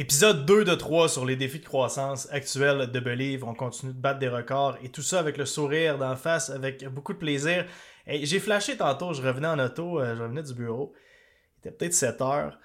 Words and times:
Épisode 0.00 0.46
2 0.46 0.64
de 0.64 0.74
3 0.74 1.10
sur 1.10 1.26
les 1.26 1.36
défis 1.36 1.58
de 1.58 1.66
croissance 1.66 2.26
actuels 2.32 2.90
de 2.90 3.00
Believe. 3.00 3.44
On 3.44 3.52
continue 3.52 3.92
de 3.92 4.00
battre 4.00 4.18
des 4.18 4.30
records 4.30 4.78
et 4.82 4.88
tout 4.88 5.02
ça 5.02 5.18
avec 5.18 5.36
le 5.36 5.44
sourire 5.44 5.98
d'en 5.98 6.16
face, 6.16 6.48
avec 6.48 6.88
beaucoup 6.88 7.12
de 7.12 7.18
plaisir. 7.18 7.66
J'ai 8.06 8.40
flashé 8.40 8.78
tantôt, 8.78 9.12
je 9.12 9.20
revenais 9.20 9.48
en 9.48 9.58
auto, 9.58 10.00
euh, 10.00 10.16
je 10.16 10.22
revenais 10.22 10.42
du 10.42 10.54
bureau. 10.54 10.94
Il 11.58 11.68
était 11.68 11.76
peut-être 11.76 11.92
7 11.92 12.22
heures. 12.22 12.58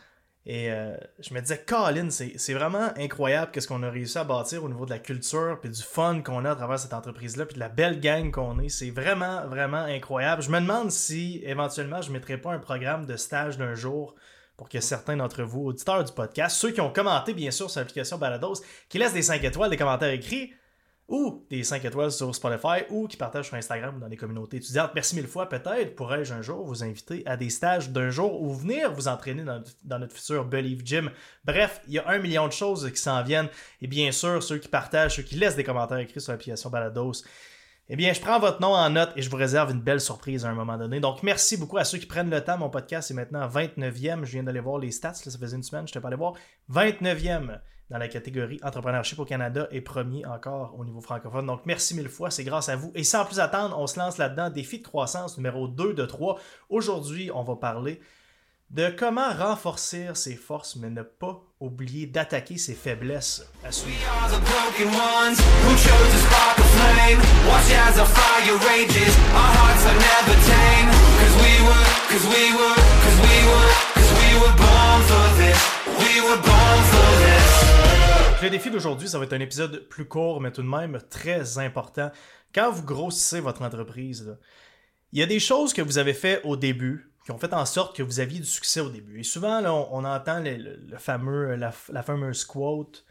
Et 0.45 0.71
euh, 0.71 0.95
je 1.19 1.33
me 1.33 1.41
disais, 1.41 1.61
Colin, 1.67 2.09
c'est 2.09 2.53
vraiment 2.53 2.93
incroyable 2.95 3.52
qu'est-ce 3.52 3.67
qu'on 3.67 3.83
a 3.83 3.89
réussi 3.89 4.17
à 4.17 4.23
bâtir 4.23 4.63
au 4.63 4.70
niveau 4.70 4.86
de 4.86 4.91
la 4.91 4.99
culture, 4.99 5.59
puis 5.59 5.70
du 5.70 5.81
fun 5.83 6.21
qu'on 6.21 6.45
a 6.45 6.52
à 6.52 6.55
travers 6.55 6.79
cette 6.79 6.93
entreprise-là, 6.93 7.47
puis 7.47 7.55
de 7.55 7.59
la 7.59 7.67
belle 7.67 7.99
gang 7.99 8.31
qu'on 8.31 8.59
est. 8.59 8.70
C'est 8.70 8.91
vraiment, 8.91 9.45
vraiment 9.47 9.83
incroyable. 9.83 10.41
Je 10.41 10.52
me 10.52 10.61
demande 10.61 10.89
si 10.89 11.41
éventuellement 11.43 12.02
je 12.02 12.07
ne 12.07 12.13
mettrais 12.13 12.38
pas 12.38 12.54
un 12.54 12.59
programme 12.59 13.05
de 13.05 13.17
stage 13.17 13.57
d'un 13.57 13.75
jour 13.75 14.15
pour 14.57 14.69
que 14.69 14.79
certains 14.79 15.17
d'entre 15.17 15.43
vous, 15.43 15.65
auditeurs 15.65 16.03
du 16.03 16.13
podcast, 16.13 16.57
ceux 16.57 16.71
qui 16.71 16.81
ont 16.81 16.91
commenté 16.91 17.33
bien 17.33 17.51
sûr 17.51 17.69
sur 17.69 17.79
l'application 17.79 18.17
Balados, 18.17 18.61
qui 18.89 18.97
laissent 18.97 19.13
des 19.13 19.21
5 19.21 19.43
étoiles, 19.43 19.69
des 19.69 19.77
commentaires 19.77 20.11
écrits, 20.11 20.54
ou 21.07 21.46
des 21.51 21.63
5 21.63 21.86
étoiles 21.86 22.11
sur 22.11 22.33
Spotify, 22.33 22.83
ou 22.89 23.07
qui 23.07 23.15
partagent 23.15 23.47
sur 23.47 23.55
Instagram 23.55 23.97
ou 23.97 23.99
dans 23.99 24.07
les 24.07 24.18
communautés 24.18 24.57
étudiantes. 24.57 24.91
Merci 24.96 25.15
mille 25.15 25.27
fois, 25.27 25.47
peut-être 25.47 25.96
pourrais-je 25.96 26.33
un 26.33 26.41
jour 26.41 26.65
vous 26.65 26.83
inviter 26.83 27.21
à 27.27 27.37
des 27.37 27.49
stages 27.49 27.89
d'un 27.89 28.10
jour 28.10 28.41
ou 28.41 28.54
venir 28.54 28.91
vous 28.91 29.07
entraîner 29.07 29.43
dans, 29.43 29.61
dans, 29.83 29.99
notre 29.99 30.15
futur 30.15 30.46
Believe 30.46 30.82
Gym? 30.83 31.11
Bref, 31.43 31.82
il 31.87 31.93
y 31.93 31.99
a 31.99 32.09
un 32.09 32.17
million 32.17 32.47
de 32.47 32.53
choses 32.53 32.89
qui 32.89 32.99
s'en 32.99 33.22
viennent, 33.22 33.49
et 33.81 33.88
bien 33.88 34.11
sûr, 34.11 34.41
ceux 34.41 34.58
qui 34.58 34.67
partagent, 34.67 35.17
ceux 35.17 35.23
qui 35.23 35.35
laissent 35.35 35.55
des 35.55 35.63
commentaires 35.63 35.99
écrits 35.99 36.22
sur 36.22 36.31
l'application 36.31 36.69
Balados, 36.72 37.22
eh 37.88 37.95
bien, 37.95 38.14
je 38.14 38.20
prends 38.20 38.39
votre 38.39 38.62
nom 38.62 38.73
en 38.73 38.89
note 38.89 39.12
et 39.16 39.22
je 39.22 39.30
vous 39.30 39.38
réserve 39.38 39.70
une 39.72 39.80
belle 39.80 40.02
surprise 40.02 40.44
à 40.44 40.50
un 40.50 40.56
moment 40.56 40.75
donné. 40.75 41.00
Donc, 41.00 41.22
merci 41.22 41.56
beaucoup 41.56 41.78
à 41.78 41.84
ceux 41.84 42.00
qui 42.00 42.08
prennent 42.08 42.31
le 42.31 42.44
temps. 42.44 42.58
Mon 42.58 42.70
podcast 42.70 43.11
est 43.11 43.14
maintenant 43.14 43.48
29e. 43.48 44.25
Je 44.25 44.31
viens 44.31 44.44
d'aller 44.44 44.59
voir 44.59 44.80
les 44.80 44.89
stats. 44.89 45.14
ça 45.14 45.30
faisait 45.38 45.56
une 45.56 45.61
semaine, 45.61 45.88
je 45.88 45.94
t'ai 45.94 46.00
pas 46.00 46.08
allé 46.08 46.17
voir. 46.17 46.34
29e 46.72 47.59
dans 47.92 48.00
la 48.00 48.08
catégorie 48.08 48.59
Entrepreneurship 48.64 49.20
au 49.20 49.25
Canada 49.25 49.67
et 49.70 49.81
premier 49.81 50.25
encore 50.25 50.73
au 50.80 50.84
niveau 50.84 51.00
francophone. 51.00 51.45
Donc, 51.45 51.61
merci 51.66 51.95
mille 51.95 52.09
fois. 52.09 52.31
C'est 52.31 52.44
grâce 52.44 52.69
à 52.69 52.75
vous. 52.75 52.92
Et 52.95 53.03
sans 53.03 53.23
plus 53.23 53.39
attendre, 53.39 53.77
on 53.77 53.86
se 53.86 53.99
lance 53.99 54.17
là-dedans. 54.17 54.49
Défi 54.49 54.80
de 54.80 54.83
croissance 54.83 55.38
numéro 55.38 55.67
2 55.67 55.94
de 55.94 56.05
3. 56.08 56.39
Aujourd'hui, 56.70 57.30
on 57.31 57.44
va 57.44 57.55
parler 57.55 58.02
de 58.75 58.89
comment 58.89 59.31
renforcer 59.31 60.09
ses 60.15 60.35
forces, 60.35 60.75
mais 60.75 60.89
ne 60.89 61.01
pas 61.01 61.41
oublier 61.61 62.07
d'attaquer 62.07 62.57
ses 62.57 62.73
faiblesses 62.73 63.41
à 63.63 63.71
suivre. 63.71 63.97
Le 78.43 78.49
défi 78.49 78.69
d'aujourd'hui, 78.69 79.07
ça 79.07 79.17
va 79.17 79.23
être 79.23 79.31
un 79.31 79.39
épisode 79.39 79.87
plus 79.87 80.05
court, 80.05 80.41
mais 80.41 80.51
tout 80.51 80.63
de 80.63 80.67
même 80.67 80.99
très 81.09 81.59
important. 81.59 82.11
Quand 82.53 82.71
vous 82.71 82.83
grossissez 82.83 83.39
votre 83.39 83.61
entreprise, 83.61 84.37
il 85.13 85.19
y 85.19 85.23
a 85.23 85.27
des 85.27 85.39
choses 85.39 85.71
que 85.71 85.81
vous 85.81 85.97
avez 85.97 86.13
fait 86.13 86.41
au 86.43 86.57
début 86.57 87.14
qui 87.25 87.31
ont 87.31 87.39
fait 87.39 87.53
en 87.53 87.65
sorte 87.65 87.95
que 87.95 88.03
vous 88.03 88.19
aviez 88.19 88.39
du 88.39 88.45
succès 88.45 88.79
au 88.79 88.89
début. 88.89 89.19
Et 89.19 89.23
souvent, 89.23 89.59
on, 89.65 90.05
entend 90.05 90.41
le, 90.41 90.77
fameux, 90.97 91.55
la, 91.55 91.71
fameuse 92.03 92.45
quote 92.45 93.03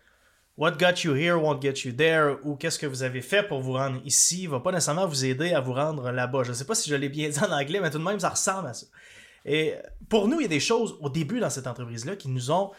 What 0.56 0.72
got 0.78 1.02
you 1.02 1.16
here 1.16 1.34
won't 1.34 1.60
get 1.60 1.80
you 1.84 1.92
there 1.92 2.36
ou 2.44 2.54
qu'est-ce 2.54 2.78
que 2.78 2.86
vous 2.86 3.02
avez 3.02 3.22
fait 3.22 3.42
pour 3.42 3.60
vous 3.60 3.72
rendre 3.72 4.00
ici 4.04 4.46
va 4.46 4.60
pas 4.60 4.70
nécessairement 4.70 5.08
vous 5.08 5.24
aider 5.24 5.52
à 5.52 5.58
vous 5.58 5.72
rendre 5.72 6.12
là-bas. 6.12 6.44
Je 6.44 6.50
ne 6.50 6.54
sais 6.54 6.64
pas 6.64 6.76
si 6.76 6.88
je 6.88 6.94
l'ai 6.94 7.08
bien 7.08 7.28
dit 7.28 7.40
en 7.40 7.50
anglais, 7.50 7.80
mais 7.80 7.90
tout 7.90 7.98
de 7.98 8.04
même, 8.04 8.20
ça 8.20 8.28
ressemble 8.28 8.68
à 8.68 8.74
ça. 8.74 8.86
Et 9.44 9.74
pour 10.08 10.28
nous, 10.28 10.38
il 10.38 10.42
y 10.44 10.46
a 10.46 10.48
des 10.48 10.60
choses 10.60 10.96
au 11.00 11.10
début 11.10 11.40
dans 11.40 11.50
cette 11.50 11.66
entreprise-là 11.66 12.14
qui 12.14 12.28
nous 12.28 12.52
ont 12.52 12.70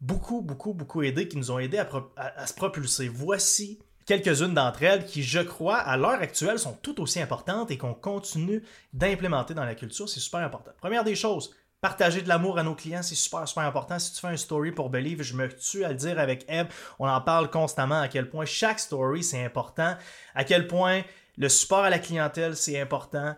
beaucoup, 0.00 0.42
beaucoup, 0.42 0.74
beaucoup 0.74 1.02
aidé, 1.02 1.26
qui 1.26 1.36
nous 1.36 1.50
ont 1.50 1.58
aidé 1.58 1.78
à 2.16 2.46
se 2.46 2.54
propulser. 2.54 3.08
Voici 3.08 3.80
quelques-unes 4.06 4.54
d'entre 4.54 4.82
elles 4.82 5.04
qui, 5.04 5.22
je 5.22 5.40
crois, 5.40 5.78
à 5.78 5.96
l'heure 5.96 6.20
actuelle, 6.20 6.58
sont 6.58 6.76
tout 6.82 7.00
aussi 7.00 7.20
importantes 7.20 7.70
et 7.70 7.78
qu'on 7.78 7.94
continue 7.94 8.62
d'implémenter 8.92 9.54
dans 9.54 9.64
la 9.64 9.74
culture. 9.74 10.08
C'est 10.08 10.20
super 10.20 10.40
important. 10.40 10.72
Première 10.80 11.04
des 11.04 11.14
choses, 11.14 11.54
partager 11.80 12.22
de 12.22 12.28
l'amour 12.28 12.58
à 12.58 12.62
nos 12.62 12.74
clients, 12.74 13.02
c'est 13.02 13.14
super, 13.14 13.46
super 13.46 13.64
important. 13.64 13.98
Si 13.98 14.12
tu 14.12 14.20
fais 14.20 14.28
un 14.28 14.36
story 14.36 14.72
pour 14.72 14.90
Believe, 14.90 15.22
je 15.22 15.34
me 15.34 15.48
tue 15.48 15.84
à 15.84 15.90
le 15.90 15.96
dire 15.96 16.18
avec 16.18 16.44
Eb, 16.48 16.68
on 16.98 17.08
en 17.08 17.20
parle 17.20 17.50
constamment 17.50 18.00
à 18.00 18.08
quel 18.08 18.28
point 18.28 18.46
chaque 18.46 18.80
story, 18.80 19.22
c'est 19.22 19.44
important, 19.44 19.96
à 20.34 20.44
quel 20.44 20.66
point 20.66 21.02
le 21.36 21.48
support 21.48 21.84
à 21.84 21.90
la 21.90 21.98
clientèle, 21.98 22.56
c'est 22.56 22.80
important, 22.80 23.36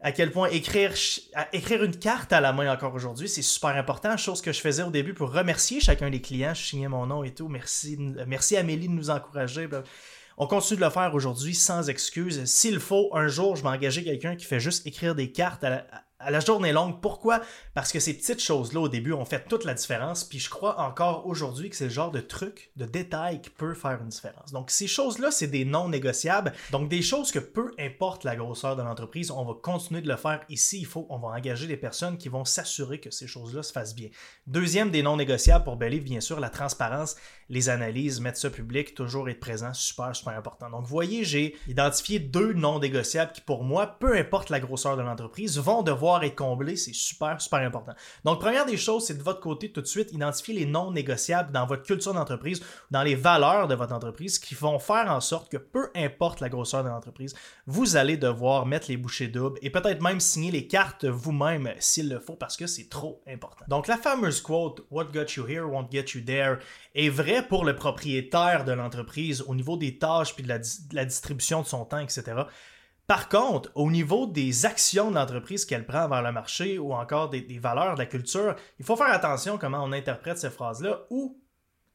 à 0.00 0.12
quel 0.12 0.30
point 0.30 0.48
écrire, 0.50 0.92
écrire 1.52 1.82
une 1.82 1.96
carte 1.96 2.32
à 2.32 2.40
la 2.40 2.52
main 2.52 2.72
encore 2.72 2.94
aujourd'hui, 2.94 3.28
c'est 3.28 3.42
super 3.42 3.70
important. 3.70 4.16
Chose 4.16 4.40
que 4.40 4.52
je 4.52 4.60
faisais 4.60 4.84
au 4.84 4.90
début 4.90 5.12
pour 5.12 5.32
remercier 5.32 5.80
chacun 5.80 6.08
des 6.08 6.20
clients. 6.20 6.54
Je 6.54 6.62
signais 6.62 6.88
mon 6.88 7.06
nom 7.06 7.24
et 7.24 7.34
tout. 7.34 7.48
Merci, 7.48 7.96
merci 8.26 8.56
Amélie 8.56 8.88
de 8.88 8.92
nous 8.92 9.10
encourager. 9.10 9.68
On 10.36 10.46
continue 10.46 10.78
de 10.78 10.84
le 10.84 10.90
faire 10.90 11.12
aujourd'hui 11.14 11.54
sans 11.54 11.88
excuse. 11.90 12.44
S'il 12.44 12.78
faut, 12.78 13.10
un 13.12 13.26
jour, 13.26 13.56
je 13.56 13.62
vais 13.62 13.70
engager 13.70 14.04
quelqu'un 14.04 14.36
qui 14.36 14.44
fait 14.44 14.60
juste 14.60 14.86
écrire 14.86 15.16
des 15.16 15.32
cartes 15.32 15.64
à 15.64 15.70
la, 15.70 15.86
à 16.20 16.30
la 16.30 16.40
journée 16.40 16.72
longue. 16.72 17.00
Pourquoi? 17.00 17.40
Parce 17.74 17.92
que 17.92 18.00
ces 18.00 18.14
petites 18.14 18.42
choses-là 18.42 18.80
au 18.80 18.88
début 18.88 19.12
ont 19.12 19.24
fait 19.24 19.46
toute 19.48 19.64
la 19.64 19.74
différence. 19.74 20.24
Puis 20.24 20.38
je 20.38 20.50
crois 20.50 20.80
encore 20.80 21.26
aujourd'hui 21.26 21.70
que 21.70 21.76
c'est 21.76 21.84
le 21.84 21.90
genre 21.90 22.10
de 22.10 22.20
truc, 22.20 22.70
de 22.76 22.84
détail 22.84 23.40
qui 23.40 23.50
peut 23.50 23.74
faire 23.74 24.00
une 24.02 24.08
différence. 24.08 24.52
Donc 24.52 24.70
ces 24.70 24.86
choses-là, 24.86 25.30
c'est 25.30 25.46
des 25.46 25.64
non 25.64 25.88
négociables. 25.88 26.52
Donc 26.70 26.88
des 26.88 27.02
choses 27.02 27.30
que 27.30 27.38
peu 27.38 27.72
importe 27.78 28.24
la 28.24 28.36
grosseur 28.36 28.76
de 28.76 28.82
l'entreprise, 28.82 29.30
on 29.30 29.44
va 29.44 29.54
continuer 29.54 30.00
de 30.00 30.08
le 30.08 30.16
faire 30.16 30.40
ici. 30.48 30.80
Il 30.80 30.86
faut, 30.86 31.06
on 31.10 31.18
va 31.18 31.28
engager 31.28 31.66
des 31.66 31.76
personnes 31.76 32.18
qui 32.18 32.28
vont 32.28 32.44
s'assurer 32.44 33.00
que 33.00 33.10
ces 33.10 33.26
choses-là 33.26 33.62
se 33.62 33.72
fassent 33.72 33.94
bien. 33.94 34.08
Deuxième 34.46 34.90
des 34.90 35.02
non 35.02 35.16
négociables 35.16 35.64
pour 35.64 35.76
Believe, 35.76 36.04
bien 36.04 36.20
sûr, 36.20 36.40
la 36.40 36.50
transparence, 36.50 37.16
les 37.48 37.68
analyses, 37.68 38.20
mettre 38.20 38.38
ça 38.38 38.50
public, 38.50 38.94
toujours 38.94 39.28
être 39.28 39.40
présent, 39.40 39.72
super, 39.72 40.14
super 40.14 40.36
important. 40.36 40.70
Donc 40.70 40.86
voyez, 40.86 41.24
j'ai 41.24 41.56
identifié 41.66 42.18
deux 42.18 42.52
non 42.52 42.78
négociables 42.78 43.32
qui 43.32 43.40
pour 43.40 43.64
moi, 43.64 43.86
peu 43.98 44.16
importe 44.16 44.50
la 44.50 44.60
grosseur 44.60 44.96
de 44.96 45.02
l'entreprise, 45.02 45.58
vont 45.58 45.82
devoir 45.82 46.24
être 46.24 46.34
comblé, 46.34 46.76
c'est 46.76 46.94
super, 46.94 47.40
super 47.40 47.60
important. 47.60 47.92
Donc, 48.24 48.40
première 48.40 48.66
des 48.66 48.76
choses, 48.76 49.06
c'est 49.06 49.16
de 49.16 49.22
votre 49.22 49.40
côté 49.40 49.70
tout 49.72 49.80
de 49.80 49.86
suite 49.86 50.12
identifier 50.12 50.54
les 50.54 50.66
non 50.66 50.90
négociables 50.90 51.52
dans 51.52 51.66
votre 51.66 51.82
culture 51.82 52.14
d'entreprise, 52.14 52.62
dans 52.90 53.02
les 53.02 53.14
valeurs 53.14 53.68
de 53.68 53.74
votre 53.74 53.94
entreprise 53.94 54.38
qui 54.38 54.54
vont 54.54 54.78
faire 54.78 55.10
en 55.10 55.20
sorte 55.20 55.50
que 55.50 55.56
peu 55.56 55.90
importe 55.94 56.40
la 56.40 56.48
grosseur 56.48 56.84
de 56.84 56.88
l'entreprise, 56.88 57.34
vous 57.66 57.96
allez 57.96 58.16
devoir 58.16 58.66
mettre 58.66 58.88
les 58.88 58.96
bouchées 58.96 59.28
doubles 59.28 59.58
et 59.62 59.70
peut-être 59.70 60.02
même 60.02 60.20
signer 60.20 60.50
les 60.50 60.66
cartes 60.66 61.04
vous-même 61.04 61.72
s'il 61.78 62.08
le 62.08 62.20
faut 62.20 62.36
parce 62.36 62.56
que 62.56 62.66
c'est 62.66 62.88
trop 62.88 63.22
important. 63.26 63.64
Donc, 63.68 63.86
la 63.86 63.96
fameuse 63.96 64.40
quote 64.40 64.86
What 64.90 65.06
got 65.06 65.32
you 65.36 65.46
here? 65.46 65.64
Won't 65.64 65.90
get 65.90 66.12
you 66.14 66.20
there 66.24 66.58
est 66.94 67.08
vraie 67.08 67.37
pour 67.42 67.64
le 67.64 67.74
propriétaire 67.74 68.64
de 68.64 68.72
l'entreprise 68.72 69.42
au 69.42 69.54
niveau 69.54 69.76
des 69.76 69.98
tâches 69.98 70.34
puis 70.34 70.44
de 70.44 70.48
la, 70.48 71.04
distribution 71.04 71.62
de 71.62 71.66
son 71.66 71.84
temps, 71.84 71.98
etc. 71.98 72.42
Par 73.06 73.28
contre, 73.28 73.70
au 73.74 73.90
niveau 73.90 74.26
des 74.26 74.66
actions 74.66 75.10
de 75.10 75.14
l'entreprise 75.14 75.64
qu'elle 75.64 75.86
prend 75.86 76.08
vers 76.08 76.22
le 76.22 76.32
marché 76.32 76.78
ou 76.78 76.92
encore 76.92 77.30
des, 77.30 77.58
valeurs 77.58 77.94
de 77.94 77.98
la 77.98 78.06
culture, 78.06 78.54
il 78.78 78.84
faut 78.84 78.96
faire 78.96 79.12
attention 79.12 79.56
comment 79.56 79.82
on 79.82 79.92
interprète 79.92 80.38
ces 80.38 80.50
phrases-là 80.50 81.00
ou 81.10 81.40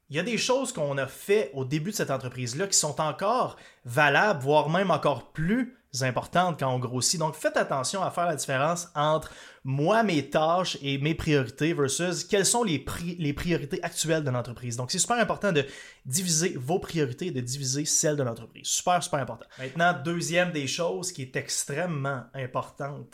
il 0.09 0.15
y 0.15 0.19
a 0.19 0.23
des 0.23 0.37
choses 0.37 0.71
qu'on 0.71 0.97
a 0.97 1.07
fait 1.07 1.51
au 1.53 1.65
début 1.65 1.91
de 1.91 1.95
cette 1.95 2.11
entreprise-là 2.11 2.67
qui 2.67 2.77
sont 2.77 2.99
encore 3.01 3.57
valables, 3.85 4.43
voire 4.43 4.69
même 4.69 4.91
encore 4.91 5.31
plus 5.31 5.77
importantes 6.01 6.59
quand 6.59 6.73
on 6.73 6.79
grossit. 6.79 7.19
Donc 7.19 7.35
faites 7.35 7.57
attention 7.57 8.01
à 8.03 8.09
faire 8.11 8.25
la 8.25 8.35
différence 8.35 8.89
entre 8.95 9.31
moi, 9.63 10.03
mes 10.03 10.29
tâches 10.29 10.77
et 10.81 10.97
mes 10.97 11.15
priorités 11.15 11.73
versus 11.73 12.23
quelles 12.23 12.45
sont 12.45 12.63
les, 12.63 12.83
les 13.19 13.33
priorités 13.33 13.81
actuelles 13.83 14.23
de 14.23 14.29
l'entreprise. 14.29 14.75
Donc 14.75 14.91
c'est 14.91 14.99
super 14.99 15.17
important 15.17 15.51
de 15.51 15.65
diviser 16.05 16.55
vos 16.57 16.79
priorités 16.79 17.27
et 17.27 17.31
de 17.31 17.41
diviser 17.41 17.85
celles 17.85 18.15
de 18.15 18.23
l'entreprise. 18.23 18.67
Super, 18.67 19.01
super 19.03 19.19
important. 19.19 19.45
Maintenant, 19.59 19.93
deuxième 20.03 20.51
des 20.51 20.67
choses 20.67 21.11
qui 21.11 21.21
est 21.21 21.35
extrêmement 21.35 22.23
importante 22.33 23.07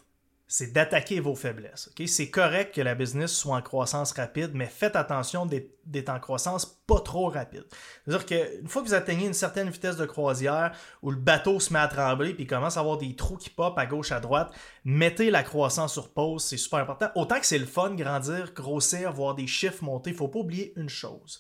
c'est 0.52 0.74
d'attaquer 0.74 1.20
vos 1.20 1.36
faiblesses. 1.36 1.92
C'est 2.08 2.32
correct 2.32 2.74
que 2.74 2.82
la 2.82 2.96
business 2.96 3.32
soit 3.32 3.56
en 3.56 3.62
croissance 3.62 4.14
rapide, 4.14 4.52
mais 4.56 4.66
faites 4.66 4.96
attention 4.96 5.46
d'être 5.46 6.10
en 6.10 6.20
croissance 6.20 6.66
pas 6.66 7.00
trop 7.02 7.30
rapide. 7.30 7.66
C'est-à-dire 8.04 8.25
qu'une 8.25 8.68
fois 8.68 8.81
que 8.81 8.88
vous 8.88 8.96
atteignez 8.96 9.28
une 9.28 9.36
certaine 9.36 9.69
vitesse 9.69 9.96
de 9.96 10.07
croisière 10.07 10.75
où 11.04 11.12
le 11.12 11.18
bateau 11.18 11.60
se 11.60 11.72
met 11.72 11.78
à 11.78 11.88
trembler 11.88 12.34
puis 12.34 12.48
commence 12.48 12.78
à 12.78 12.80
avoir 12.80 12.98
des 12.98 13.16
trous 13.16 13.38
qui 13.38 13.51
pop 13.51 13.78
à 13.78 13.86
gauche, 13.86 14.12
à 14.12 14.19
droite, 14.19 14.51
mettez 14.84 15.30
la 15.30 15.44
croissance 15.44 15.94
sur 15.94 16.10
pause, 16.10 16.44
c'est 16.44 16.57
super 16.57 16.80
important. 16.80 17.12
Autant 17.13 17.40
que 17.40 17.45
c'est 17.45 17.60
le 17.60 17.68
fun, 17.68 17.94
grandir, 17.94 18.52
grossir, 18.56 19.13
voir 19.13 19.36
des 19.36 19.45
chiffres 19.45 19.84
monter, 19.84 20.13
faut 20.13 20.30
pas 20.30 20.40
oublier 20.40 20.74
une 20.75 20.90
chose 20.90 21.40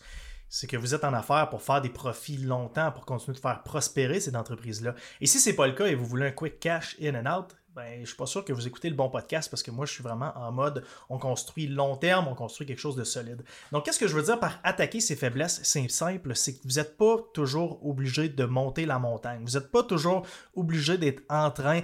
c'est 0.51 0.65
que 0.65 0.77
vous 0.77 0.95
êtes 0.95 1.03
en 1.03 1.13
affaires 1.13 1.47
pour 1.49 1.61
faire 1.61 1.79
des 1.79 1.89
profits 1.89 2.37
longtemps, 2.37 2.91
pour 2.91 3.05
continuer 3.05 3.35
de 3.35 3.39
faire 3.39 3.61
prospérer 3.61 4.19
cette 4.19 4.35
entreprise-là. 4.35 4.95
Et 5.21 5.27
si 5.27 5.39
ce 5.39 5.49
n'est 5.49 5.55
pas 5.55 5.67
le 5.67 5.73
cas 5.73 5.85
et 5.85 5.93
vous 5.93 6.05
voulez 6.05 6.25
un 6.25 6.31
quick 6.31 6.59
cash 6.59 6.97
in 6.99 7.13
and 7.13 7.31
out, 7.31 7.55
ben, 7.75 7.99
je 8.01 8.07
suis 8.07 8.15
pas 8.15 8.25
sûr 8.25 8.43
que 8.43 8.51
vous 8.51 8.67
écoutez 8.67 8.89
le 8.89 8.95
bon 8.95 9.09
podcast 9.09 9.49
parce 9.49 9.63
que 9.63 9.71
moi, 9.71 9.85
je 9.85 9.91
suis 9.93 10.03
vraiment 10.03 10.33
en 10.35 10.51
mode 10.51 10.83
on 11.09 11.17
construit 11.17 11.67
long 11.67 11.95
terme, 11.95 12.27
on 12.27 12.35
construit 12.35 12.65
quelque 12.65 12.79
chose 12.79 12.95
de 12.95 13.03
solide. 13.03 13.43
Donc, 13.71 13.85
qu'est-ce 13.85 13.99
que 13.99 14.07
je 14.07 14.15
veux 14.15 14.23
dire 14.23 14.39
par 14.39 14.59
attaquer 14.63 14.99
ses 14.99 15.15
faiblesses? 15.15 15.59
C'est 15.63 15.87
simple, 15.89 16.35
c'est 16.35 16.55
que 16.55 16.63
vous 16.63 16.75
n'êtes 16.75 16.97
pas 16.97 17.17
toujours 17.33 17.85
obligé 17.85 18.27
de 18.29 18.45
monter 18.45 18.85
la 18.85 18.99
montagne. 18.99 19.43
Vous 19.45 19.57
n'êtes 19.57 19.71
pas 19.71 19.83
toujours 19.83 20.25
obligé 20.55 20.97
d'être 20.97 21.21
en 21.29 21.51
train 21.51 21.81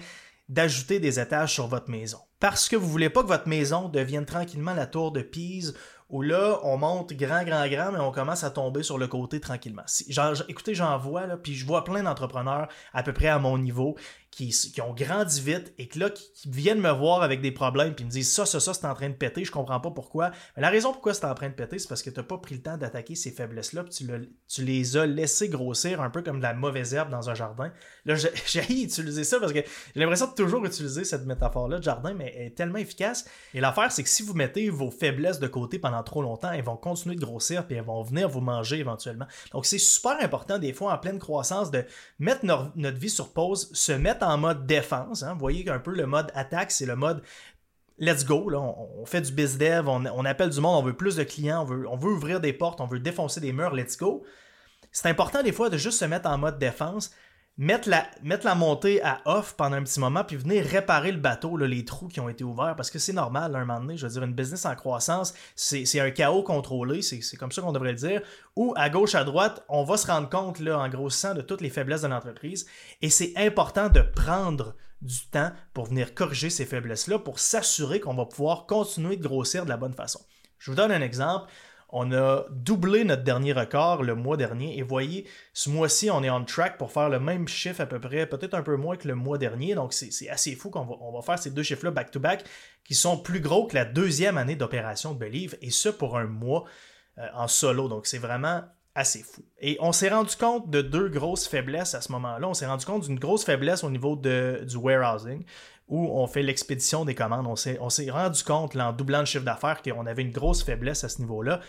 d'ajouter 0.49 0.99
des 0.99 1.19
étages 1.19 1.53
sur 1.53 1.67
votre 1.67 1.89
maison. 1.89 2.19
Parce 2.39 2.67
que 2.67 2.75
vous 2.75 2.85
ne 2.85 2.91
voulez 2.91 3.09
pas 3.09 3.23
que 3.23 3.27
votre 3.27 3.47
maison 3.47 3.89
devienne 3.89 4.25
tranquillement 4.25 4.73
la 4.73 4.85
tour 4.85 5.11
de 5.11 5.21
Pise 5.21 5.75
où 6.09 6.21
là, 6.21 6.59
on 6.63 6.77
monte 6.77 7.13
grand, 7.13 7.43
grand, 7.43 7.67
grand, 7.67 7.91
mais 7.91 7.99
on 7.99 8.11
commence 8.11 8.43
à 8.43 8.51
tomber 8.51 8.83
sur 8.83 8.97
le 8.97 9.07
côté 9.07 9.39
tranquillement. 9.39 9.83
genre, 10.09 10.33
écoutez, 10.47 10.75
j'en 10.75 10.97
vois, 10.97 11.25
là, 11.25 11.37
puis 11.37 11.55
je 11.55 11.65
vois 11.65 11.83
plein 11.83 12.03
d'entrepreneurs 12.03 12.67
à 12.93 13.03
peu 13.03 13.13
près 13.13 13.27
à 13.27 13.39
mon 13.39 13.57
niveau 13.57 13.95
qui, 14.35 14.81
ont 14.81 14.93
grandi 14.93 15.39
vite 15.39 15.73
et 15.77 15.89
là, 15.95 16.09
qui, 16.09 16.49
viennent 16.49 16.81
me 16.81 16.91
voir 16.91 17.23
avec 17.23 17.41
des 17.41 17.51
problèmes 17.51 17.95
puis 17.95 18.03
me 18.03 18.09
disent 18.09 18.31
ça, 18.31 18.45
ça, 18.45 18.59
ça, 18.59 18.73
c'est 18.73 18.85
en 18.85 18.93
train 18.93 19.09
de 19.09 19.13
péter, 19.13 19.45
je 19.45 19.51
comprends 19.51 19.79
pas 19.79 19.91
pourquoi. 19.91 20.31
Mais 20.55 20.61
la 20.61 20.69
raison 20.69 20.91
pourquoi 20.91 21.13
c'est 21.13 21.25
en 21.25 21.33
train 21.33 21.47
de 21.47 21.53
péter, 21.53 21.79
c'est 21.79 21.87
parce 21.87 22.03
que 22.03 22.09
tu 22.09 22.19
n'as 22.19 22.25
pas 22.25 22.37
pris 22.37 22.55
le 22.55 22.61
temps 22.61 22.77
d'attaquer 22.77 23.15
ces 23.15 23.31
faiblesses-là, 23.31 23.85
puis 23.85 24.05
tu, 24.47 24.63
les 24.63 24.97
as 24.97 25.05
laissées 25.05 25.47
grossir 25.47 26.01
un 26.01 26.09
peu 26.09 26.21
comme 26.21 26.37
de 26.37 26.43
la 26.43 26.53
mauvaise 26.53 26.93
herbe 26.93 27.09
dans 27.09 27.29
un 27.29 27.33
jardin. 27.33 27.71
Là, 28.03 28.15
j'ai 28.15 28.61
utiliser 28.83 29.23
ça 29.23 29.39
parce 29.39 29.53
que 29.53 29.59
j'ai 29.59 30.01
l'impression 30.01 30.27
de 30.27 30.33
toujours 30.33 30.65
utiliser 30.65 31.05
cette 31.05 31.25
métaphore-là 31.25 31.77
de 31.77 31.83
jardin, 31.83 32.13
mais 32.13 32.33
elle 32.35 32.47
est 32.47 32.55
tellement 32.55 32.79
efficace. 32.79 33.25
Et 33.53 33.61
l'affaire, 33.61 33.91
c'est 33.91 34.03
que 34.03 34.09
si 34.09 34.21
vous 34.21 34.33
mettez 34.33 34.69
vos 34.69 34.91
faiblesses 34.91 35.39
de 35.39 35.47
côté 35.47 35.79
trop 36.03 36.21
longtemps, 36.21 36.51
elles 36.51 36.63
vont 36.63 36.77
continuer 36.77 37.15
de 37.15 37.21
grossir 37.21 37.65
puis 37.65 37.75
elles 37.75 37.83
vont 37.83 38.01
venir 38.03 38.29
vous 38.29 38.41
manger 38.41 38.77
éventuellement. 38.79 39.27
Donc, 39.51 39.65
c'est 39.65 39.77
super 39.77 40.17
important 40.21 40.59
des 40.59 40.73
fois 40.73 40.93
en 40.93 40.97
pleine 40.97 41.19
croissance 41.19 41.71
de 41.71 41.85
mettre 42.19 42.45
notre 42.45 42.97
vie 42.97 43.09
sur 43.09 43.33
pause, 43.33 43.69
se 43.73 43.91
mettre 43.91 44.25
en 44.25 44.37
mode 44.37 44.65
défense. 44.65 45.23
Hein. 45.23 45.33
Vous 45.33 45.39
voyez 45.39 45.69
un 45.69 45.79
peu 45.79 45.91
le 45.91 46.05
mode 46.05 46.31
attaque, 46.35 46.71
c'est 46.71 46.85
le 46.85 46.95
mode 46.95 47.21
let's 47.97 48.25
go, 48.25 48.49
là, 48.49 48.59
on, 48.59 49.05
fait 49.05 49.21
du 49.21 49.31
biz 49.31 49.57
dev, 49.57 49.87
on, 49.87 50.25
appelle 50.25 50.49
du 50.49 50.59
monde, 50.59 50.83
on 50.83 50.85
veut 50.85 50.95
plus 50.95 51.15
de 51.15 51.23
clients, 51.23 51.61
on 51.61 51.65
veut, 51.65 51.87
on 51.87 51.95
veut 51.95 52.11
ouvrir 52.11 52.41
des 52.41 52.53
portes, 52.53 52.81
on 52.81 52.87
veut 52.87 52.99
défoncer 52.99 53.39
des 53.39 53.53
murs, 53.53 53.73
let's 53.73 53.97
go. 53.97 54.23
C'est 54.91 55.09
important 55.09 55.43
des 55.43 55.51
fois 55.51 55.69
de 55.69 55.77
juste 55.77 55.99
se 55.99 56.05
mettre 56.05 56.29
en 56.29 56.37
mode 56.37 56.59
défense, 56.59 57.11
mettre 57.57 57.89
la, 57.89 58.55
montée 58.55 59.01
à 59.01 59.21
off 59.25 59.55
pendant 59.55 59.77
un 59.77 59.83
petit 59.83 59.99
moment, 59.99 60.23
puis 60.23 60.35
venir 60.35 60.65
réparer 60.65 61.11
le 61.11 61.19
bateau, 61.19 61.55
les 61.57 61.85
trous 61.85 62.07
qui 62.07 62.19
ont 62.19 62.27
été 62.27 62.43
ouverts, 62.43 62.75
parce 62.75 62.91
que 62.91 62.99
c'est 62.99 63.13
normal, 63.13 63.55
à 63.55 63.59
un 63.59 63.65
moment 63.65 63.79
donné, 63.79 63.97
je 63.97 64.05
veux 64.05 64.11
dire, 64.11 64.23
une 64.23 64.33
business 64.33 64.65
en 64.65 64.75
croissance, 64.75 65.33
c'est 65.55 65.99
un 65.99 66.11
chaos 66.11 66.43
contrôlé, 66.43 67.01
c'est 67.01 67.37
comme 67.37 67.51
ça 67.51 67.61
qu'on 67.61 67.71
devrait 67.71 67.91
le 67.91 67.97
dire, 67.97 68.21
ou 68.55 68.73
à 68.75 68.89
gauche, 68.89 69.15
à 69.15 69.23
droite, 69.23 69.63
on 69.69 69.83
va 69.83 69.97
se 69.97 70.07
rendre 70.07 70.29
compte, 70.29 70.59
là, 70.59 70.79
en 70.79 70.89
grossissant, 70.89 71.33
de 71.33 71.41
toutes 71.41 71.61
les 71.61 71.69
faiblesses 71.69 72.01
de 72.01 72.07
l'entreprise, 72.07 72.65
et 73.01 73.09
c'est 73.09 73.33
important 73.37 73.89
de 73.89 74.01
prendre 74.01 74.75
du 75.01 75.27
temps 75.27 75.51
pour 75.73 75.85
venir 75.85 76.13
corriger 76.13 76.49
ces 76.49 76.65
faiblesses-là, 76.65 77.19
pour 77.19 77.39
s'assurer 77.39 77.99
qu'on 77.99 78.15
va 78.15 78.25
pouvoir 78.25 78.65
continuer 78.65 79.15
de 79.15 79.23
grossir 79.23 79.63
de 79.63 79.69
la 79.69 79.77
bonne 79.77 79.93
façon. 79.93 80.19
Je 80.57 80.71
vous 80.71 80.75
donne 80.77 80.91
un 80.91 81.01
exemple. 81.01 81.51
On 81.89 82.11
a 82.11 82.45
doublé 82.49 83.03
notre 83.03 83.23
dernier 83.23 83.53
record 83.53 84.03
le 84.03 84.15
mois 84.15 84.37
dernier 84.37 84.77
et 84.77 84.81
voyez, 84.81 85.25
ce 85.53 85.69
mois-ci, 85.69 86.09
on 86.09 86.23
est 86.23 86.29
on 86.29 86.43
track 86.43 86.77
pour 86.77 86.91
faire 86.91 87.09
le 87.09 87.19
même 87.19 87.47
chiffre 87.47 87.81
à 87.81 87.85
peu 87.85 87.99
près, 87.99 88.25
peut-être 88.25 88.53
un 88.53 88.63
peu 88.63 88.75
moins 88.75 88.97
que 88.97 89.07
le 89.07 89.15
mois 89.15 89.37
dernier. 89.37 89.75
Donc 89.75 89.93
c'est 89.93 90.29
assez 90.29 90.55
fou 90.55 90.69
qu'on 90.69 91.11
va, 91.11 91.21
faire 91.21 91.39
ces 91.39 91.51
deux 91.51 91.63
chiffres-là 91.63 91.91
back-to-back 91.91 92.43
qui 92.83 92.95
sont 92.95 93.17
plus 93.17 93.39
gros 93.39 93.67
que 93.67 93.75
la 93.75 93.85
deuxième 93.85 94.37
année 94.37 94.55
d'opération 94.55 95.13
de 95.13 95.19
Believe 95.19 95.57
et 95.61 95.69
ce 95.69 95.89
pour 95.89 96.17
un 96.17 96.25
mois 96.25 96.65
euh, 97.17 97.27
en 97.33 97.47
solo. 97.47 97.87
Donc 97.87 98.07
c'est 98.07 98.17
vraiment 98.17 98.63
assez 98.95 99.23
fou. 99.23 99.43
Et 99.59 99.77
on 99.81 99.91
s'est 99.91 100.09
rendu 100.09 100.35
compte 100.37 100.69
de 100.69 100.81
deux 100.81 101.09
grosses 101.09 101.47
faiblesses 101.47 101.93
à 101.95 102.01
ce 102.01 102.11
moment-là. 102.13 102.47
On 102.47 102.53
s'est 102.53 102.65
rendu 102.65 102.85
compte 102.85 103.03
d'une 103.03 103.19
grosse 103.19 103.43
faiblesse 103.43 103.83
au 103.83 103.89
niveau 103.89 104.15
du 104.15 104.77
warehousing 104.77 105.43
où 105.87 106.19
on 106.19 106.27
fait 106.27 106.41
l'expédition 106.41 107.05
des 107.05 107.15
commandes. 107.15 107.45
On 107.47 107.55
s'est, 107.55 108.09
rendu 108.09 108.43
compte, 108.43 108.75
en 108.75 108.91
doublant 108.91 109.19
le 109.19 109.25
chiffre 109.25 109.43
d'affaires, 109.43 109.81
qu'on 109.81 110.05
avait 110.05 110.23
une 110.23 110.31
grosse 110.31 110.63
faiblesse 110.63 111.03
à 111.03 111.09
ce 111.09 111.19
niveau-là. 111.19 111.59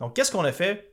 Donc, 0.00 0.16
qu'est-ce 0.16 0.32
qu'on 0.32 0.44
a 0.44 0.52
fait? 0.52 0.92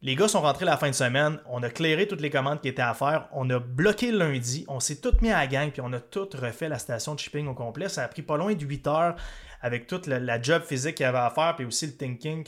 Les 0.00 0.14
gars 0.14 0.28
sont 0.28 0.40
rentrés 0.40 0.64
la 0.64 0.76
fin 0.76 0.88
de 0.88 0.94
semaine, 0.94 1.40
on 1.46 1.60
a 1.64 1.70
clairé 1.70 2.06
toutes 2.06 2.20
les 2.20 2.30
commandes 2.30 2.60
qui 2.60 2.68
étaient 2.68 2.82
à 2.82 2.94
faire, 2.94 3.28
on 3.32 3.50
a 3.50 3.58
bloqué 3.58 4.12
lundi, 4.12 4.64
on 4.68 4.78
s'est 4.78 5.00
tout 5.00 5.12
mis 5.22 5.30
à 5.30 5.38
la 5.38 5.46
gang, 5.48 5.72
puis 5.72 5.82
on 5.84 5.92
a 5.92 5.98
tout 5.98 6.28
refait 6.34 6.68
la 6.68 6.78
station 6.78 7.16
de 7.16 7.18
shipping 7.18 7.48
au 7.48 7.54
complet. 7.54 7.88
Ça 7.88 8.04
a 8.04 8.08
pris 8.08 8.22
pas 8.22 8.36
loin 8.36 8.54
de 8.54 8.64
8 8.64 8.86
heures 8.86 9.16
avec 9.60 9.88
toute 9.88 10.06
la, 10.06 10.40
job 10.40 10.62
physique 10.62 10.94
qu'il 10.96 11.04
y 11.04 11.06
avait 11.08 11.18
à 11.18 11.30
faire, 11.30 11.56
puis 11.56 11.64
aussi 11.64 11.86
le 11.86 11.94
thinking 11.94 12.44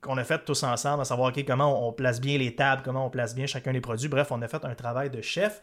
qu'on 0.00 0.16
a 0.16 0.24
fait 0.24 0.42
tous 0.42 0.62
ensemble, 0.62 1.02
à 1.02 1.04
savoir 1.04 1.30
comment 1.46 1.86
on, 1.86 1.92
place 1.92 2.22
bien 2.22 2.38
les 2.38 2.54
tables, 2.54 2.80
comment 2.82 3.04
on 3.04 3.10
place 3.10 3.34
bien 3.34 3.44
chacun 3.44 3.72
des 3.74 3.82
produits. 3.82 4.08
Bref, 4.08 4.28
on 4.30 4.40
a 4.40 4.48
fait 4.48 4.64
un 4.64 4.74
travail 4.74 5.10
de 5.10 5.20
chef. 5.20 5.60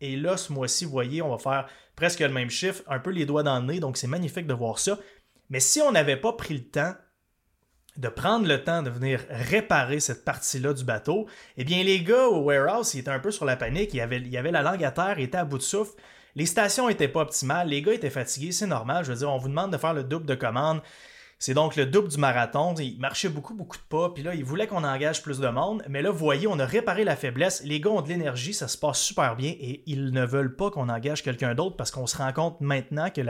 Et 0.00 0.16
là, 0.16 0.36
ce 0.36 0.52
mois-ci, 0.52 0.84
vous 0.84 0.90
voyez, 0.90 1.22
on 1.22 1.30
va 1.34 1.38
faire 1.38 1.68
presque 1.96 2.20
le 2.20 2.28
même 2.28 2.50
chiffre, 2.50 2.82
un 2.86 3.00
peu 3.00 3.10
les 3.10 3.26
doigts 3.26 3.42
dans 3.42 3.58
le 3.58 3.66
nez, 3.66 3.80
donc 3.80 3.96
c'est 3.96 4.06
magnifique 4.06 4.46
de 4.46 4.54
voir 4.54 4.78
ça. 4.78 4.98
Mais 5.50 5.60
si 5.60 5.80
on 5.80 5.92
n'avait 5.92 6.16
pas 6.16 6.32
pris 6.32 6.54
le 6.54 6.64
temps 6.64 6.94
de 7.96 8.08
prendre 8.08 8.46
le 8.46 8.62
temps 8.62 8.82
de 8.82 8.90
venir 8.90 9.20
réparer 9.28 9.98
cette 9.98 10.24
partie-là 10.24 10.72
du 10.72 10.84
bateau, 10.84 11.26
eh 11.56 11.64
bien 11.64 11.82
les 11.82 12.00
gars 12.00 12.28
au 12.28 12.42
warehouse, 12.42 12.94
ils 12.94 13.00
étaient 13.00 13.10
un 13.10 13.18
peu 13.18 13.32
sur 13.32 13.44
la 13.44 13.56
panique, 13.56 13.92
il 13.92 13.96
y 13.96 14.00
avait, 14.00 14.18
il 14.18 14.28
y 14.28 14.36
avait 14.36 14.52
la 14.52 14.62
langue 14.62 14.84
à 14.84 14.92
terre, 14.92 15.18
ils 15.18 15.24
étaient 15.24 15.38
à 15.38 15.44
bout 15.44 15.58
de 15.58 15.62
souffle. 15.62 15.94
Les 16.36 16.46
stations 16.46 16.86
n'étaient 16.86 17.08
pas 17.08 17.22
optimales, 17.22 17.68
les 17.68 17.82
gars 17.82 17.94
étaient 17.94 18.10
fatigués, 18.10 18.52
c'est 18.52 18.68
normal. 18.68 19.04
Je 19.04 19.10
veux 19.10 19.18
dire, 19.18 19.30
on 19.32 19.38
vous 19.38 19.48
demande 19.48 19.72
de 19.72 19.78
faire 19.78 19.94
le 19.94 20.04
double 20.04 20.26
de 20.26 20.36
commandes. 20.36 20.80
C'est 21.38 21.54
donc 21.54 21.76
le 21.76 21.86
double 21.86 22.08
du 22.08 22.18
marathon. 22.18 22.74
Il 22.74 22.98
marchait 22.98 23.28
beaucoup, 23.28 23.54
beaucoup 23.54 23.76
de 23.76 23.82
pas. 23.82 24.10
Puis 24.10 24.24
là, 24.24 24.34
il 24.34 24.44
voulait 24.44 24.66
qu'on 24.66 24.82
engage 24.82 25.22
plus 25.22 25.38
de 25.38 25.48
monde. 25.48 25.84
Mais 25.88 26.02
là, 26.02 26.10
vous 26.10 26.18
voyez, 26.18 26.48
on 26.48 26.58
a 26.58 26.66
réparé 26.66 27.04
la 27.04 27.14
faiblesse. 27.14 27.62
Les 27.64 27.80
gars 27.80 27.90
ont 27.90 28.02
de 28.02 28.08
l'énergie, 28.08 28.52
ça 28.52 28.66
se 28.66 28.76
passe 28.76 29.00
super 29.00 29.36
bien. 29.36 29.54
Et 29.60 29.84
ils 29.86 30.10
ne 30.10 30.26
veulent 30.26 30.56
pas 30.56 30.70
qu'on 30.70 30.88
engage 30.88 31.22
quelqu'un 31.22 31.54
d'autre 31.54 31.76
parce 31.76 31.92
qu'on 31.92 32.08
se 32.08 32.16
rend 32.16 32.32
compte 32.32 32.60
maintenant 32.60 33.08
que, 33.10 33.22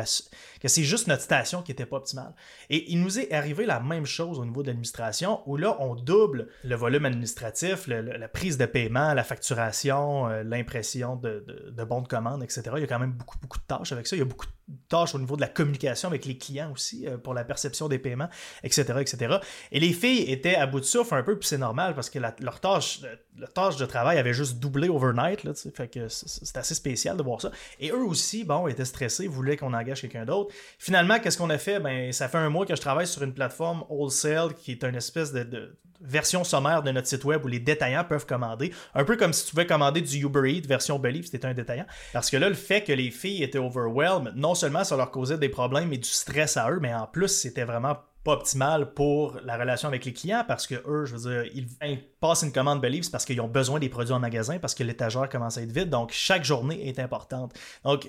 c'est 0.65 0.83
juste 0.85 1.07
notre 1.07 1.23
station 1.23 1.63
qui 1.63 1.71
n'était 1.73 1.85
pas 1.85 1.97
optimale. 1.97 2.35
Et 2.71 2.91
il 2.91 3.03
nous 3.03 3.19
est 3.19 3.31
arrivé 3.33 3.67
la 3.67 3.81
même 3.81 4.07
chose 4.07 4.39
au 4.39 4.45
niveau 4.45 4.63
de 4.63 4.69
l'administration 4.69 5.43
où 5.47 5.59
là, 5.59 5.77
on 5.81 5.95
double 5.95 6.49
le 6.65 6.77
volume 6.77 7.05
administratif, 7.05 7.89
la 7.89 8.29
prise 8.29 8.57
de 8.57 8.65
paiement, 8.65 9.13
la 9.13 9.25
facturation, 9.25 10.29
euh, 10.29 10.43
l'impression 10.43 11.17
de, 11.17 11.45
de, 11.71 11.85
bons 11.85 12.01
de 12.01 12.09
commande, 12.09 12.43
etc. 12.43 12.63
Il 12.77 12.81
y 12.81 12.85
a 12.85 12.87
quand 12.87 12.99
même 12.99 13.13
beaucoup, 13.13 13.37
beaucoup 13.41 13.59
de 13.59 13.65
tâches 13.65 13.93
avec 13.93 14.07
ça. 14.07 14.17
Il 14.17 14.21
y 14.21 14.23
a 14.23 14.25
beaucoup 14.25 14.47
de 14.47 14.53
tâches 14.89 15.15
au 15.15 15.19
niveau 15.19 15.37
de 15.37 15.41
la 15.41 15.49
communication 15.49 16.09
avec 16.09 16.25
les 16.25 16.37
clients 16.37 16.73
aussi 16.73 17.07
euh, 17.07 17.19
pour 17.19 17.35
la 17.35 17.45
perception 17.45 17.89
des 17.89 17.99
paiements, 17.99 18.29
etc., 18.63 18.95
etc. 19.01 19.37
Et 19.73 19.81
les 19.81 19.93
filles 19.93 20.31
étaient 20.31 20.57
à 20.57 20.67
bout 20.67 20.81
de 20.81 20.85
souffle 20.85 21.15
un 21.15 21.23
peu, 21.23 21.39
puis 21.39 21.49
c'est 21.49 21.59
normal 21.59 21.95
parce 21.95 22.11
que 22.11 22.19
leur 22.19 22.61
tâche, 22.61 23.01
leur 23.37 23.53
tâche 23.53 23.77
de 23.77 23.87
travail 23.87 24.19
avait 24.19 24.33
juste 24.33 24.59
doublé 24.59 24.89
overnight, 24.89 25.45
là, 25.45 25.53
c'est 25.55 26.57
assez 26.57 26.75
spécial 26.75 27.17
de 27.17 27.23
voir 27.23 27.41
ça. 27.41 27.51
Et 27.81 27.91
eux 27.91 28.05
aussi, 28.05 28.45
bon, 28.45 28.67
étaient 28.69 28.85
stressés, 28.85 29.27
voulaient 29.27 29.57
qu'on 29.57 29.75
engage 29.75 30.01
quelqu'un 30.01 30.25
d'autre. 30.25 30.55
Finalement, 30.79 31.19
qu'est-ce 31.19 31.39
qu'on 31.39 31.51
a 31.51 31.59
fait? 31.59 31.81
Ben, 31.81 32.13
ça 32.13 32.29
fait 32.29 32.39
un 32.39 32.51
mois 32.51 32.67
que 32.67 32.75
je 32.75 32.81
travaille 32.81 33.07
sur 33.07 33.23
une 33.23 33.35
plateforme 33.35 33.85
wholesale 33.89 34.55
qui 34.55 34.73
est 34.73 34.85
une 34.85 34.97
espèce 34.97 35.33
de, 35.33 35.79
version 36.01 36.45
sommaire 36.45 36.83
de 36.83 36.91
notre 36.91 37.07
site 37.07 37.25
web 37.25 37.45
où 37.45 37.49
les 37.49 37.59
détaillants 37.59 38.05
peuvent 38.05 38.27
commander. 38.27 38.73
Un 38.95 39.05
peu 39.05 39.17
comme 39.17 39.33
si 39.33 39.45
tu 39.45 39.51
pouvais 39.51 39.67
commander 39.67 40.01
du 40.01 40.25
Uber 40.25 40.51
Eats 40.51 40.67
version 40.67 40.99
Believe 40.99 41.29
tu 41.29 41.39
un 41.43 41.55
détaillant. 41.55 41.87
Parce 42.13 42.31
que 42.31 42.37
là, 42.37 42.49
le 42.49 42.55
fait 42.55 42.83
que 42.83 42.93
les 42.93 43.11
filles 43.11 43.43
étaient 43.43 43.59
overwhelmed, 43.59 44.33
non 44.35 44.55
seulement 44.55 44.85
ça 44.85 44.97
leur 44.97 45.11
causait 45.11 45.39
des 45.39 45.49
problèmes 45.49 45.93
et 45.93 45.99
du 45.99 46.09
stress 46.09 46.57
à 46.57 46.71
eux, 46.71 46.79
mais 46.81 46.95
en 46.95 47.07
plus, 47.07 47.29
c'était 47.29 47.65
vraiment 47.65 47.97
pas 48.25 48.33
optimal 48.33 48.93
pour 48.95 49.39
la 49.45 49.57
relation 49.57 49.89
avec 49.89 50.05
les 50.05 50.13
clients 50.13 50.45
parce 50.47 50.67
que 50.67 50.75
eux, 50.87 51.07
je 51.07 51.17
veux 51.17 51.31
dire, 51.31 51.53
ils 51.55 51.99
passent 52.21 52.43
une 52.43 52.53
commande 52.53 52.81
Believe 52.81 53.11
parce 53.11 53.25
qu'ils 53.25 53.41
ont 53.41 53.49
besoin 53.49 53.79
des 53.79 53.89
produits 53.89 54.15
en 54.15 54.21
magasin, 54.21 54.59
parce 54.59 54.75
que 54.75 54.83
l'étagère 54.83 55.29
commence 55.29 55.59
à 55.59 55.63
être 55.63 55.73
vide. 55.73 55.91
Donc, 55.91 56.11
chaque 56.13 56.45
journée 56.45 56.89
est 56.89 56.99
importante. 56.99 57.55
Donc, 57.85 58.09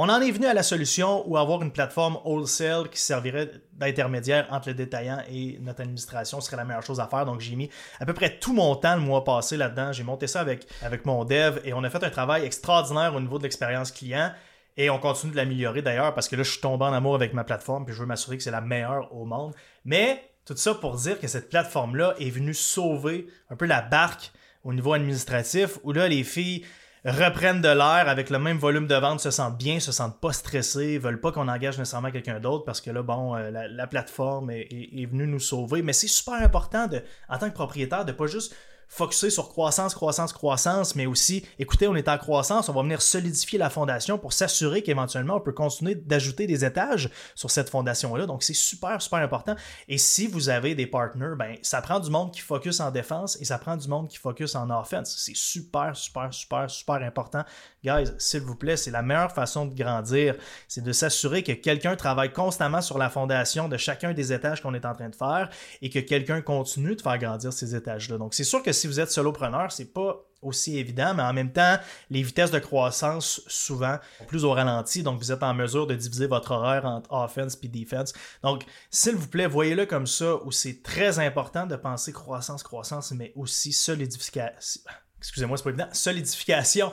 on 0.00 0.08
en 0.08 0.20
est 0.20 0.30
venu 0.30 0.46
à 0.46 0.54
la 0.54 0.62
solution 0.62 1.28
où 1.28 1.36
avoir 1.36 1.60
une 1.60 1.72
plateforme 1.72 2.20
wholesale 2.24 2.88
qui 2.88 3.00
servirait 3.00 3.50
d'intermédiaire 3.72 4.46
entre 4.52 4.68
le 4.68 4.74
détaillant 4.74 5.18
et 5.28 5.58
notre 5.60 5.80
administration 5.80 6.40
serait 6.40 6.56
la 6.56 6.64
meilleure 6.64 6.84
chose 6.84 7.00
à 7.00 7.08
faire. 7.08 7.26
Donc 7.26 7.40
j'ai 7.40 7.56
mis 7.56 7.68
à 7.98 8.06
peu 8.06 8.14
près 8.14 8.38
tout 8.38 8.52
mon 8.52 8.76
temps 8.76 8.94
le 8.94 9.00
mois 9.00 9.24
passé 9.24 9.56
là-dedans. 9.56 9.90
J'ai 9.90 10.04
monté 10.04 10.28
ça 10.28 10.40
avec, 10.40 10.68
mon 11.04 11.24
dev 11.24 11.58
et 11.64 11.72
on 11.72 11.82
a 11.82 11.90
fait 11.90 12.04
un 12.04 12.10
travail 12.10 12.44
extraordinaire 12.44 13.12
au 13.16 13.20
niveau 13.20 13.38
de 13.38 13.42
l'expérience 13.42 13.90
client. 13.90 14.30
Et 14.76 14.88
on 14.88 15.00
continue 15.00 15.32
de 15.32 15.36
l'améliorer 15.36 15.82
d'ailleurs 15.82 16.14
parce 16.14 16.28
que 16.28 16.36
là, 16.36 16.44
je 16.44 16.52
suis 16.52 16.60
tombé 16.60 16.84
en 16.84 16.92
amour 16.92 17.16
avec 17.16 17.34
ma 17.34 17.42
plateforme 17.42 17.84
puis 17.84 17.92
je 17.92 17.98
veux 17.98 18.06
m'assurer 18.06 18.36
que 18.36 18.44
c'est 18.44 18.52
la 18.52 18.60
meilleure 18.60 19.12
au 19.12 19.24
monde. 19.24 19.52
Mais 19.84 20.30
tout 20.44 20.54
ça 20.54 20.74
pour 20.74 20.94
dire 20.94 21.18
que 21.18 21.26
cette 21.26 21.50
plateforme-là 21.50 22.14
est 22.20 22.30
venue 22.30 22.54
sauver 22.54 23.26
un 23.50 23.56
peu 23.56 23.66
la 23.66 23.82
barque 23.82 24.30
au 24.62 24.72
niveau 24.72 24.92
administratif 24.92 25.78
où 25.82 25.90
là, 25.90 26.06
les 26.06 26.22
filles 26.22 26.64
reprennent 27.04 27.60
de 27.60 27.68
l'air 27.68 28.08
avec 28.08 28.30
le 28.30 28.38
même 28.38 28.58
volume 28.58 28.86
de 28.86 28.94
vente, 28.94 29.20
se 29.20 29.30
sentent 29.30 29.58
bien, 29.58 29.80
se 29.80 29.92
sentent 29.92 30.20
pas 30.20 30.32
stressés, 30.32 30.98
veulent 30.98 31.20
pas 31.20 31.32
qu'on 31.32 31.48
engage 31.48 31.78
nécessairement 31.78 32.10
quelqu'un 32.10 32.40
d'autre 32.40 32.64
parce 32.64 32.80
que 32.80 32.90
là, 32.90 33.02
bon, 33.02 33.36
euh, 33.36 33.50
la, 33.50 33.86
plateforme 33.86 34.50
est, 34.50 34.68
est, 34.70 35.06
venue 35.06 35.26
nous 35.26 35.40
sauver. 35.40 35.82
Mais 35.82 35.92
c'est 35.92 36.08
super 36.08 36.34
important 36.34 36.86
de, 36.86 37.02
en 37.28 37.38
tant 37.38 37.48
que 37.48 37.54
propriétaire 37.54 38.04
de 38.04 38.12
pas 38.12 38.26
juste 38.26 38.54
focuser 38.88 39.30
sur 39.30 39.48
croissance, 39.48 39.94
croissance, 39.94 40.32
croissance, 40.32 40.94
mais 40.96 41.06
aussi, 41.06 41.44
écoutez, 41.58 41.86
on 41.86 41.94
est 41.94 42.08
en 42.08 42.18
croissance, 42.18 42.68
on 42.68 42.72
va 42.72 42.82
venir 42.82 43.02
solidifier 43.02 43.58
la 43.58 43.70
fondation 43.70 44.18
pour 44.18 44.32
s'assurer 44.32 44.82
qu'éventuellement, 44.82 45.36
on 45.36 45.40
peut 45.40 45.52
continuer 45.52 45.94
d'ajouter 45.94 46.46
des 46.46 46.64
étages 46.64 47.10
sur 47.34 47.50
cette 47.50 47.68
fondation-là. 47.68 48.26
Donc, 48.26 48.42
c'est 48.42 48.54
super, 48.54 49.00
super 49.00 49.18
important. 49.20 49.54
Et 49.88 49.98
si 49.98 50.26
vous 50.26 50.48
avez 50.48 50.74
des 50.74 50.86
partners, 50.86 51.34
ben, 51.38 51.56
ça 51.62 51.82
prend 51.82 52.00
du 52.00 52.10
monde 52.10 52.32
qui 52.32 52.40
focus 52.40 52.80
en 52.80 52.90
défense 52.90 53.38
et 53.40 53.44
ça 53.44 53.58
prend 53.58 53.76
du 53.76 53.88
monde 53.88 54.08
qui 54.08 54.16
focus 54.16 54.54
en 54.54 54.70
offense. 54.70 55.14
C'est 55.18 55.36
super, 55.36 55.94
super, 55.94 56.32
super, 56.32 56.70
super 56.70 56.96
important. 56.96 57.44
Guys, 57.84 58.10
s'il 58.18 58.40
vous 58.40 58.56
plaît, 58.56 58.76
c'est 58.76 58.90
la 58.90 59.02
meilleure 59.02 59.32
façon 59.32 59.66
de 59.66 59.74
grandir. 59.74 60.34
C'est 60.66 60.82
de 60.82 60.92
s'assurer 60.92 61.42
que 61.42 61.52
quelqu'un 61.52 61.94
travaille 61.94 62.32
constamment 62.32 62.80
sur 62.80 62.98
la 62.98 63.10
fondation 63.10 63.68
de 63.68 63.76
chacun 63.76 64.14
des 64.14 64.32
étages 64.32 64.62
qu'on 64.62 64.74
est 64.74 64.86
en 64.86 64.94
train 64.94 65.10
de 65.10 65.14
faire 65.14 65.50
et 65.82 65.90
que 65.90 65.98
quelqu'un 65.98 66.40
continue 66.40 66.96
de 66.96 67.02
faire 67.02 67.18
grandir 67.18 67.52
ces 67.52 67.74
étages-là. 67.74 68.18
Donc, 68.18 68.34
c'est 68.34 68.44
sûr 68.44 68.62
que 68.62 68.72
si 68.78 68.86
vous 68.86 69.00
êtes 69.00 69.10
solopreneur, 69.10 69.72
c'est 69.72 69.92
pas 69.92 70.24
aussi 70.40 70.78
évident, 70.78 71.14
mais 71.14 71.22
en 71.22 71.32
même 71.32 71.52
temps, 71.52 71.76
les 72.10 72.22
vitesses 72.22 72.50
de 72.50 72.58
croissance, 72.58 73.42
souvent, 73.48 73.98
plus 74.28 74.44
au 74.44 74.52
ralenti, 74.52 75.02
donc 75.02 75.18
vous 75.18 75.32
êtes 75.32 75.42
en 75.42 75.52
mesure 75.52 75.86
de 75.86 75.94
diviser 75.94 76.26
votre 76.26 76.52
horaire 76.52 76.84
entre 76.84 77.12
offense 77.12 77.58
et 77.62 77.68
defense. 77.68 78.12
Donc, 78.42 78.64
s'il 78.90 79.16
vous 79.16 79.26
plaît, 79.26 79.46
voyez-le 79.46 79.86
comme 79.86 80.06
ça, 80.06 80.36
où 80.44 80.52
c'est 80.52 80.82
très 80.82 81.18
important 81.18 81.66
de 81.66 81.76
penser 81.76 82.12
croissance, 82.12 82.62
croissance, 82.62 83.10
mais 83.12 83.32
aussi 83.34 83.72
solidification. 83.72 84.82
Excusez-moi, 85.18 85.56
c'est 85.56 85.64
pas 85.64 85.70
évident. 85.70 85.88
Solidification 85.92 86.92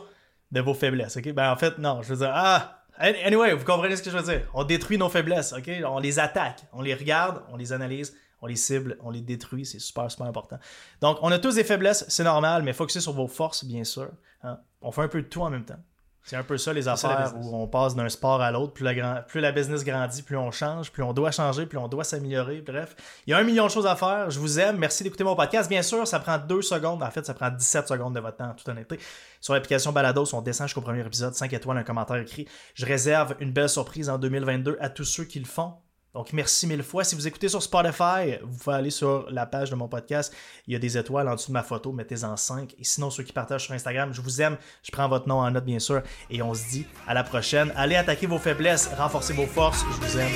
de 0.52 0.62
vos 0.62 0.74
faiblesses, 0.74 1.18
ok? 1.18 1.32
Ben, 1.34 1.52
en 1.52 1.58
fait, 1.58 1.78
non, 1.78 2.02
je 2.02 2.10
veux 2.10 2.26
dire, 2.26 2.32
ah, 2.34 2.82
Anyway, 2.98 3.54
vous 3.54 3.66
comprenez 3.66 3.98
ce 3.98 4.02
que 4.02 4.10
je 4.10 4.18
veux 4.18 4.24
dire. 4.24 4.48
On 4.54 4.64
détruit 4.64 4.98
nos 4.98 5.10
faiblesses, 5.10 5.52
ok? 5.52 5.70
On 5.86 6.00
les 6.00 6.18
attaque, 6.18 6.62
on 6.72 6.82
les 6.82 6.94
regarde, 6.94 7.44
on 7.50 7.58
les 7.58 7.74
analyse, 7.74 8.16
on 8.42 8.48
les 8.48 8.56
cible, 8.56 8.98
on 9.02 9.10
les 9.10 9.22
détruit, 9.22 9.66
c'est 9.66 9.80
super, 9.80 10.10
super 10.12 10.28
important. 10.28 10.60
Donc, 11.02 11.18
on 11.22 11.32
a 11.32 11.40
tous 11.40 11.56
des 11.56 11.64
faiblesses, 11.64 12.06
c'est 12.08 12.24
normal, 12.24 12.64
mais 12.64 12.74
focusez 12.74 13.02
sur 13.02 13.14
vos 13.14 13.28
forces, 13.28 13.66
bien 13.66 13.84
sûr. 13.84 14.10
Hein. 14.44 14.60
On 14.82 14.92
fait 14.92 15.02
un 15.02 15.08
peu 15.08 15.22
de 15.22 15.28
tout 15.28 15.42
en 15.42 15.50
même 15.50 15.66
temps. 15.66 15.80
C'est 16.26 16.36
un 16.36 16.44
peu 16.44 16.58
ça 16.58 16.74
les 16.74 16.88
affaires 16.88 17.34
où 17.40 17.56
on 17.56 17.68
passe 17.68 17.94
d'un 17.94 18.10
sport 18.10 18.42
à 18.42 18.50
l'autre. 18.50 18.74
Plus 18.74 18.84
la, 18.84 19.22
plus 19.22 19.42
la 19.42 19.52
business 19.52 19.84
grandit, 19.84 20.24
plus 20.24 20.36
on 20.36 20.50
change, 20.50 20.92
plus 20.92 21.04
on 21.04 21.14
doit 21.14 21.30
changer, 21.30 21.68
plus 21.68 21.78
on 21.78 21.88
doit 21.88 22.04
s'améliorer. 22.04 22.62
Bref, 22.62 22.96
il 23.28 23.30
y 23.30 23.34
a 23.34 23.38
un 23.38 23.44
million 23.44 23.68
de 23.68 23.72
choses 23.72 23.86
à 23.86 23.96
faire. 23.96 24.32
Je 24.32 24.40
vous 24.40 24.60
aime. 24.60 24.78
Merci 24.78 25.04
d'écouter 25.04 25.24
mon 25.24 25.36
podcast. 25.36 25.70
Bien 25.70 25.84
sûr, 25.84 26.08
ça 26.08 26.20
prend 26.20 26.40
deux 26.40 26.64
secondes. 26.64 27.04
En 27.04 27.12
fait, 27.12 27.24
ça 27.24 27.36
prend 27.36 27.52
17 27.52 27.88
secondes 27.88 28.16
de 28.16 28.20
votre 28.20 28.38
temps, 28.38 28.50
en 28.50 28.54
toute 28.56 28.68
honnêteté. 28.68 29.00
Sur 29.40 29.54
l'application 29.54 29.92
Balados, 29.92 30.34
on 30.34 30.42
descend 30.42 30.68
jusqu'au 30.68 30.82
premier 30.82 31.06
épisode, 31.06 31.36
5 31.36 31.54
étoiles, 31.54 31.78
un 31.78 31.84
commentaire 31.84 32.16
écrit. 32.16 32.48
Je 32.74 32.88
réserve 32.88 33.36
une 33.40 33.52
belle 33.52 33.70
surprise 33.70 34.10
en 34.10 34.18
2022 34.18 34.78
à 34.82 34.90
tous 34.90 35.06
ceux 35.06 35.26
qui 35.26 35.38
le 35.38 35.46
font. 35.46 35.76
Donc, 36.16 36.32
merci 36.32 36.66
mille 36.66 36.82
fois. 36.82 37.04
Si 37.04 37.14
vous 37.14 37.28
écoutez 37.28 37.50
sur 37.50 37.62
Spotify, 37.62 38.40
vous 38.42 38.58
pouvez 38.58 38.78
aller 38.78 38.90
sur 38.90 39.30
la 39.30 39.46
page 39.46 39.70
de 39.70 39.76
mon 39.76 39.90
podcast. 39.90 40.34
Il 40.66 40.72
y 40.72 40.76
a 40.78 40.80
des 40.80 40.98
étoiles 40.98 41.28
en 41.28 41.36
dessous 41.36 41.50
de 41.50 41.54
ma 41.54 41.62
photo. 41.62 41.92
Mettez-en 41.92 42.38
cinq. 42.38 42.74
Et 42.80 42.86
sinon, 42.86 43.10
ceux 43.10 43.24
qui 43.24 43.34
partagent 43.34 43.66
sur 43.66 43.74
Instagram, 43.74 44.14
je 44.14 44.22
vous 44.22 44.42
aime. 44.42 44.56
Je 44.82 44.92
prends 44.92 45.10
votre 45.10 45.28
nom 45.28 45.40
en 45.40 45.52
note, 45.52 45.66
bien 45.66 45.80
sûr. 45.80 46.02
Et 46.30 46.42
on 46.42 46.54
se 46.54 46.70
dit 46.70 46.88
à 47.06 47.14
la 47.14 47.26
prochaine. 47.26 47.74
Allez 47.76 47.98
attaquer 47.98 48.28
vos 48.28 48.40
faiblesses, 48.40 48.90
renforcer 48.98 49.34
vos 49.34 49.46
forces. 49.46 49.84
Je 49.92 50.08
vous 50.08 50.18
aime. 50.18 50.32